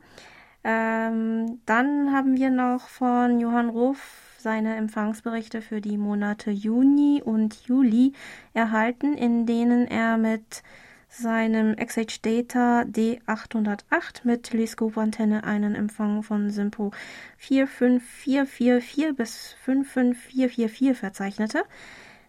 [0.64, 7.66] Ähm, dann haben wir noch von Johann Ruff seine Empfangsberichte für die Monate Juni und
[7.66, 8.12] Juli
[8.54, 10.62] erhalten, in denen er mit
[11.08, 16.92] seinem XH Data D808 mit Teleskopantenne einen Empfang von Simpo
[17.38, 21.64] 45444 bis 55444 verzeichnete.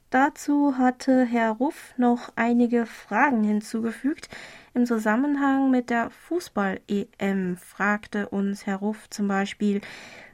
[0.10, 4.28] Dazu hatte Herr Ruff noch einige Fragen hinzugefügt.
[4.74, 9.80] Im Zusammenhang mit der Fußball-EM fragte uns Herr Ruff zum Beispiel,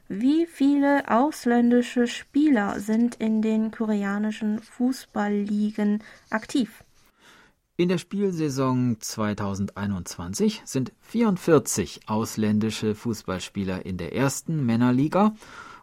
[0.08, 6.82] wie viele ausländische Spieler sind in den koreanischen Fußballligen aktiv?
[7.76, 15.36] In der Spielsaison 2021 sind 44 ausländische Fußballspieler in der ersten Männerliga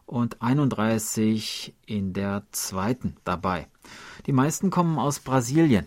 [0.05, 3.67] und 31 in der zweiten dabei.
[4.25, 5.85] Die meisten kommen aus Brasilien.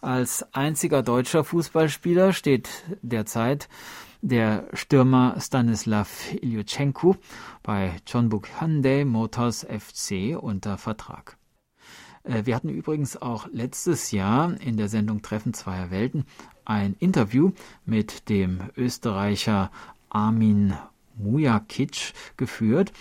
[0.00, 2.68] Als einziger deutscher Fußballspieler steht
[3.02, 3.68] derzeit
[4.28, 7.16] der Stürmer Stanislav Ilyuchenko
[7.62, 11.36] bei Jeonbuk Hyundai Motors FC unter Vertrag.
[12.24, 16.24] Äh, wir hatten übrigens auch letztes Jahr in der Sendung Treffen zweier Welten
[16.64, 17.52] ein Interview
[17.84, 19.70] mit dem Österreicher
[20.08, 20.74] Armin
[21.14, 22.92] Mujakic geführt,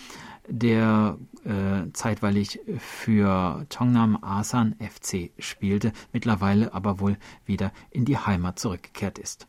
[0.48, 8.60] der äh, zeitweilig für Chongnam Asan FC spielte, mittlerweile aber wohl wieder in die Heimat
[8.60, 9.48] zurückgekehrt ist.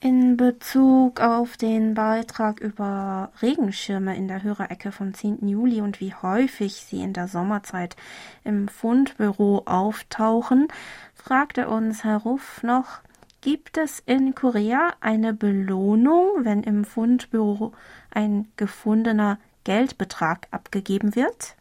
[0.00, 5.48] In Bezug auf den Beitrag über Regenschirme in der Hörerecke vom 10.
[5.48, 7.96] Juli und wie häufig sie in der Sommerzeit
[8.44, 10.68] im Fundbüro auftauchen,
[11.14, 13.00] fragte uns Herr Ruff noch,
[13.40, 17.72] gibt es in Korea eine Belohnung, wenn im Fundbüro
[18.12, 21.56] ein gefundener Geldbetrag abgegeben wird?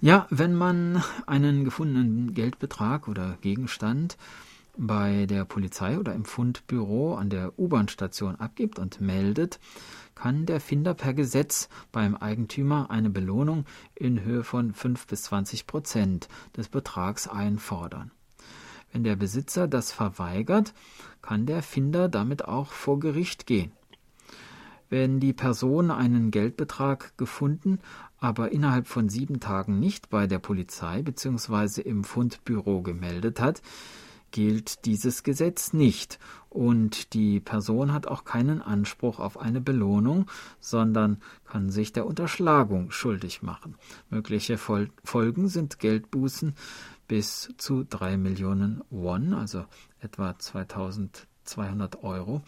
[0.00, 4.16] Ja, wenn man einen gefundenen Geldbetrag oder Gegenstand
[4.78, 9.58] bei der Polizei oder im Fundbüro an der U-Bahn-Station abgibt und meldet,
[10.14, 13.64] kann der Finder per Gesetz beim Eigentümer eine Belohnung
[13.94, 18.10] in Höhe von 5 bis 20 Prozent des Betrags einfordern.
[18.92, 20.72] Wenn der Besitzer das verweigert,
[21.20, 23.72] kann der Finder damit auch vor Gericht gehen.
[24.88, 27.80] Wenn die Person einen Geldbetrag gefunden,
[28.18, 31.82] aber innerhalb von sieben Tagen nicht bei der Polizei bzw.
[31.82, 33.60] im Fundbüro gemeldet hat,
[34.30, 36.18] gilt dieses Gesetz nicht
[36.50, 42.90] und die Person hat auch keinen Anspruch auf eine Belohnung, sondern kann sich der Unterschlagung
[42.90, 43.76] schuldig machen.
[44.10, 46.54] Mögliche Folgen sind Geldbußen
[47.08, 49.64] bis zu drei Millionen Won, also
[50.00, 52.42] etwa 2200 Euro,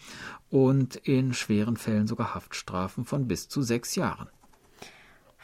[0.49, 4.27] und in schweren Fällen sogar Haftstrafen von bis zu sechs Jahren.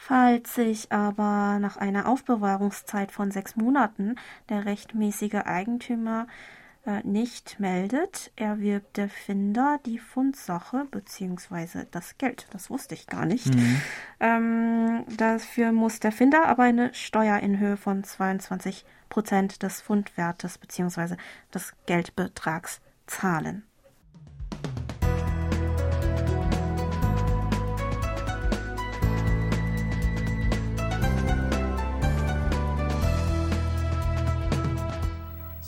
[0.06, 4.14] Falls sich aber nach einer Aufbewahrungszeit von sechs Monaten
[4.48, 6.28] der rechtmäßige Eigentümer
[6.86, 11.86] äh, nicht meldet, erwirbt der Finder die Fundsache bzw.
[11.90, 12.46] das Geld.
[12.52, 13.52] Das wusste ich gar nicht.
[13.52, 13.82] Mhm.
[14.20, 20.58] Ähm, dafür muss der Finder aber eine Steuer in Höhe von 22 Prozent des Fundwertes
[20.58, 21.16] bzw.
[21.52, 23.64] des Geldbetrags zahlen.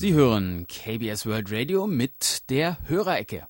[0.00, 3.48] Sie hören KBS World Radio mit der Hörerecke.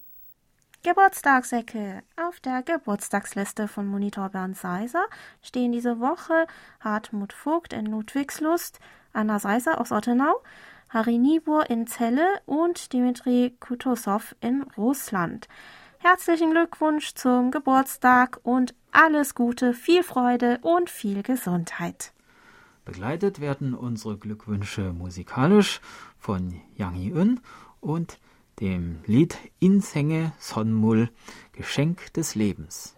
[0.82, 2.02] Geburtstagsecke.
[2.16, 5.04] Auf der Geburtstagsliste von Monitor Bernd Seiser
[5.42, 6.46] stehen diese Woche
[6.80, 8.80] Hartmut Vogt in Ludwigslust,
[9.12, 10.42] Anna Seiser aus Ottenau,
[10.88, 15.48] Harry Niebuhr in Celle und Dimitri Kutosov in Russland.
[15.98, 22.14] Herzlichen Glückwunsch zum Geburtstag und alles Gute, viel Freude und viel Gesundheit.
[22.88, 25.82] Begleitet werden unsere Glückwünsche musikalisch
[26.18, 27.40] von Yang Yi-eun
[27.80, 28.18] und
[28.60, 31.10] dem Lied Insenge Sonmul
[31.52, 32.96] Geschenk des Lebens.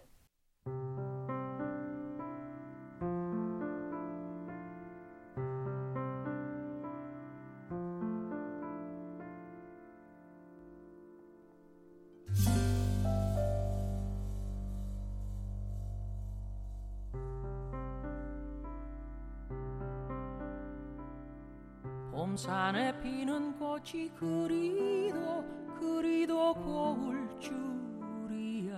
[23.81, 25.43] 꽃이 그리도
[25.79, 28.75] 그리도 고울 줄이야.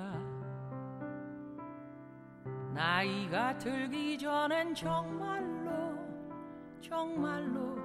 [2.74, 5.97] 나이가 들기 전엔 정말로
[6.80, 7.76] 정말로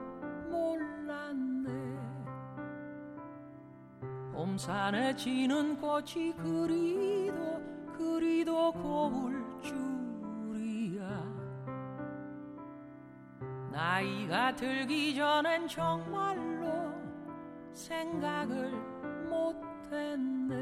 [0.48, 1.98] 몰랐네.
[4.32, 7.62] 봄산에 지는 꽃이 그리도
[7.96, 9.48] 그리도 고울
[13.78, 16.47] 나이가 들기 전엔 정말로
[17.78, 18.72] 생각을
[19.30, 20.56] 못했네.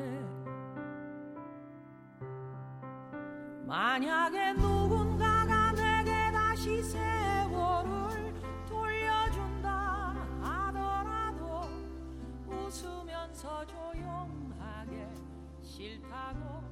[3.64, 8.34] 만약에 누군가가 내게 다시 세월을
[8.68, 11.62] 돌려준다 하더라도
[12.46, 15.08] 웃으면서 조용하게
[15.62, 16.65] 싫다고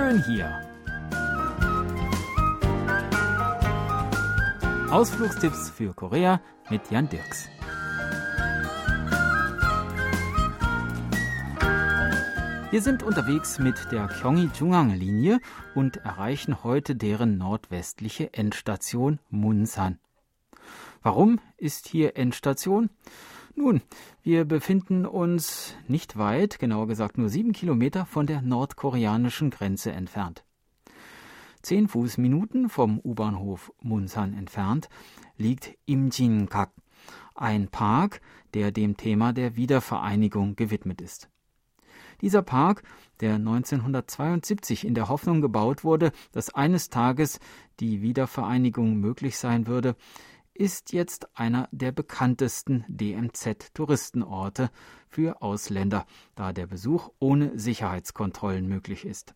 [0.00, 0.58] Schön hier.
[4.90, 6.40] Ausflugstipps für Korea
[6.70, 7.50] mit Jan Dirks.
[12.70, 15.38] Wir sind unterwegs mit der Gyeonggi-Jungang-Linie
[15.74, 19.98] und erreichen heute deren nordwestliche Endstation Munsan.
[21.02, 22.88] Warum ist hier Endstation?
[23.54, 23.82] Nun,
[24.22, 30.44] wir befinden uns nicht weit, genauer gesagt nur sieben Kilometer von der nordkoreanischen Grenze entfernt.
[31.62, 34.88] Zehn Fußminuten vom U-Bahnhof Munsan entfernt
[35.36, 36.70] liegt Imjin-kak,
[37.34, 38.20] ein Park,
[38.54, 41.28] der dem Thema der Wiedervereinigung gewidmet ist.
[42.22, 42.82] Dieser Park,
[43.20, 47.40] der 1972 in der Hoffnung gebaut wurde, dass eines Tages
[47.80, 49.96] die Wiedervereinigung möglich sein würde,
[50.60, 54.70] ist jetzt einer der bekanntesten DMZ-Touristenorte
[55.08, 56.04] für Ausländer,
[56.34, 59.34] da der Besuch ohne Sicherheitskontrollen möglich ist.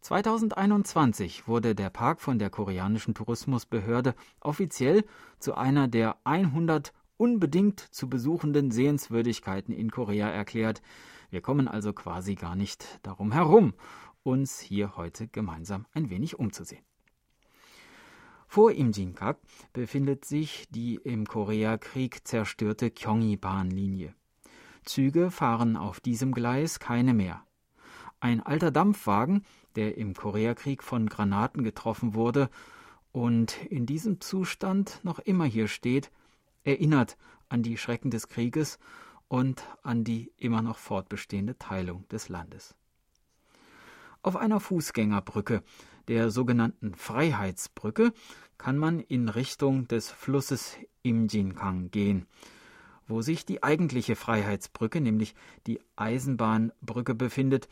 [0.00, 5.04] 2021 wurde der Park von der koreanischen Tourismusbehörde offiziell
[5.40, 10.82] zu einer der 100 unbedingt zu besuchenden Sehenswürdigkeiten in Korea erklärt,
[11.30, 13.74] wir kommen also quasi gar nicht darum herum,
[14.22, 16.84] uns hier heute gemeinsam ein wenig umzusehen.
[18.54, 19.36] Vor Imjinkat
[19.72, 24.14] befindet sich die im Koreakrieg zerstörte Gyeonggi-Bahnlinie.
[24.84, 27.44] Züge fahren auf diesem Gleis keine mehr.
[28.20, 29.44] Ein alter Dampfwagen,
[29.74, 32.48] der im Koreakrieg von Granaten getroffen wurde
[33.10, 36.12] und in diesem Zustand noch immer hier steht,
[36.62, 37.16] erinnert
[37.48, 38.78] an die Schrecken des Krieges
[39.26, 42.76] und an die immer noch fortbestehende Teilung des Landes.
[44.22, 45.64] Auf einer Fußgängerbrücke,
[46.08, 48.12] der sogenannten Freiheitsbrücke,
[48.58, 52.26] kann man in Richtung des Flusses Imjinkang gehen,
[53.06, 55.34] wo sich die eigentliche Freiheitsbrücke, nämlich
[55.66, 57.68] die Eisenbahnbrücke, befindet,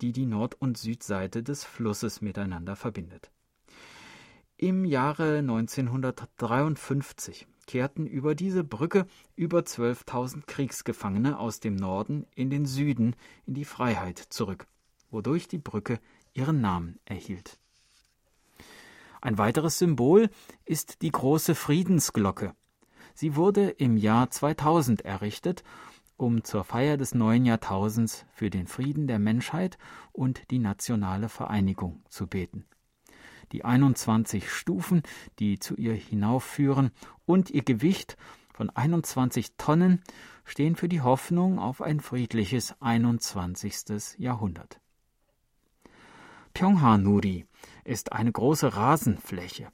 [0.00, 3.30] die die Nord- und Südseite des Flusses miteinander verbindet.
[4.58, 12.64] Im Jahre 1953 kehrten über diese Brücke über 12.000 Kriegsgefangene aus dem Norden in den
[12.64, 14.66] Süden in die Freiheit zurück,
[15.10, 15.98] wodurch die Brücke
[16.32, 17.58] ihren Namen erhielt.
[19.26, 20.30] Ein weiteres Symbol
[20.64, 22.54] ist die große Friedensglocke.
[23.12, 25.64] Sie wurde im Jahr 2000 errichtet,
[26.16, 29.78] um zur Feier des neuen Jahrtausends für den Frieden der Menschheit
[30.12, 32.66] und die nationale Vereinigung zu beten
[33.52, 35.02] die 21 Stufen,
[35.38, 36.90] die zu ihr hinaufführen,
[37.26, 38.16] und ihr Gewicht
[38.52, 40.02] von 21 Tonnen
[40.44, 44.18] stehen für die Hoffnung auf ein friedliches 21.
[44.18, 44.80] Jahrhundert.
[46.56, 47.46] Pyonghwa-Nuri
[47.86, 49.68] ist eine große Rasenfläche,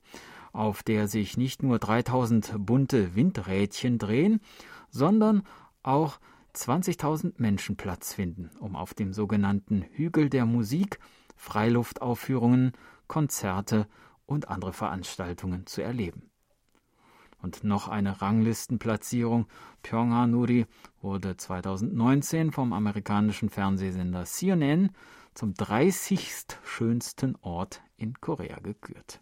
[0.52, 4.40] auf der sich nicht nur 3000 bunte Windrädchen drehen,
[4.90, 5.42] sondern
[5.82, 6.18] auch
[6.54, 10.98] 20.000 Menschen Platz finden, um auf dem sogenannten Hügel der Musik
[11.36, 12.72] Freiluftaufführungen
[13.08, 13.88] Konzerte
[14.26, 16.30] und andere Veranstaltungen zu erleben.
[17.42, 19.46] Und noch eine Ranglistenplatzierung.
[19.82, 20.66] Pyongyang-Nuri
[21.00, 24.90] wurde 2019 vom amerikanischen Fernsehsender CNN
[25.34, 26.46] zum 30.
[26.64, 29.20] schönsten Ort in Korea gekürt.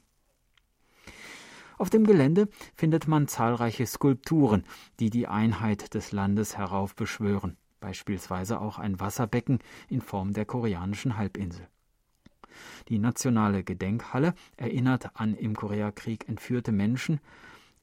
[1.79, 4.65] Auf dem Gelände findet man zahlreiche Skulpturen,
[4.99, 11.67] die die Einheit des Landes heraufbeschwören, beispielsweise auch ein Wasserbecken in Form der koreanischen Halbinsel.
[12.89, 17.21] Die nationale Gedenkhalle erinnert an im Koreakrieg entführte Menschen.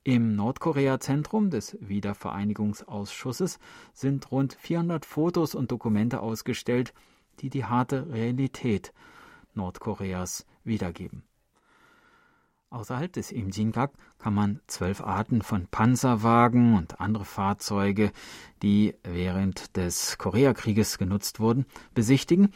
[0.04, 3.60] Im Nordkorea-Zentrum des Wiedervereinigungsausschusses
[3.94, 6.94] sind rund 400 Fotos und Dokumente ausgestellt,
[7.40, 8.94] die die harte Realität
[9.54, 11.24] Nordkoreas wiedergeben.
[12.70, 18.12] Außerhalb des Imjingak kann man zwölf Arten von Panzerwagen und andere Fahrzeuge,
[18.62, 22.54] die während des Koreakrieges genutzt wurden, besichtigen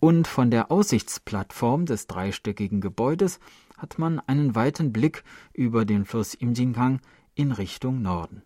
[0.00, 3.40] und von der Aussichtsplattform des dreistöckigen Gebäudes
[3.76, 7.00] hat man einen weiten Blick über den Fluss Imjingang
[7.34, 8.42] in Richtung Norden.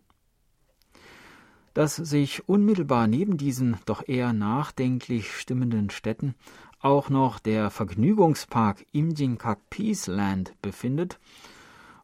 [1.74, 6.34] Dass sich unmittelbar neben diesen doch eher nachdenklich stimmenden Städten
[6.80, 11.18] auch noch der Vergnügungspark Imjinkak Peaceland befindet,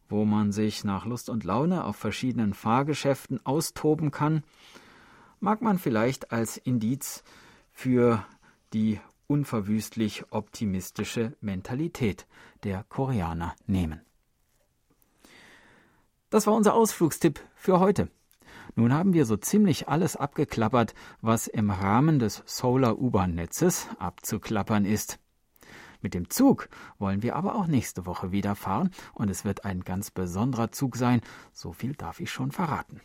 [0.09, 4.43] wo man sich nach Lust und Laune auf verschiedenen Fahrgeschäften austoben kann,
[5.41, 7.23] mag man vielleicht als Indiz
[7.73, 8.25] für
[8.73, 12.27] die unverwüstlich optimistische Mentalität
[12.64, 14.01] der Koreaner nehmen.
[16.31, 18.09] Das war unser Ausflugstipp für heute.
[18.79, 25.18] Nun haben wir so ziemlich alles abgeklappert, was im Rahmen des Solar U-Bahn-Netzes abzuklappern ist.
[26.01, 29.81] Mit dem Zug wollen wir aber auch nächste Woche wieder fahren und es wird ein
[29.81, 31.22] ganz besonderer Zug sein,
[31.53, 33.01] so viel darf ich schon verraten.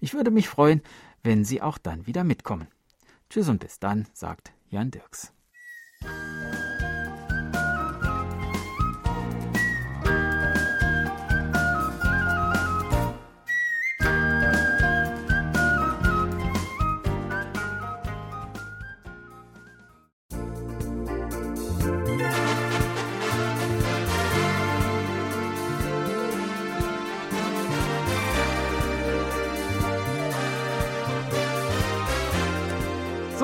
[0.00, 0.82] Ich würde mich freuen,
[1.22, 2.68] wenn Sie auch dann wieder mitkommen.
[3.30, 5.32] Tschüss und bis dann, sagt Jan Dirks.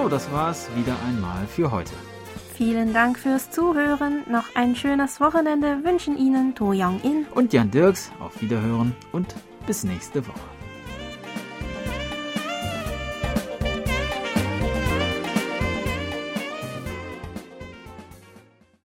[0.05, 1.95] So, das war's wieder einmal für heute.
[2.53, 4.23] Vielen Dank fürs Zuhören.
[4.31, 8.13] Noch ein schönes Wochenende wünschen Ihnen To Young In und Jan Dirks.
[8.21, 9.35] Auf Wiederhören und
[9.67, 10.54] bis nächste Woche.